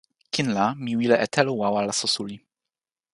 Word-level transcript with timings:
kin 0.33 0.47
la 0.55 0.65
mi 0.83 0.91
wile 0.99 1.15
e 1.25 1.27
telo 1.35 1.53
wawa 1.61 1.79
laso 1.87 2.07
suli. 2.15 2.37